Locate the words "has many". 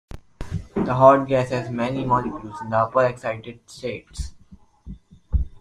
1.51-2.03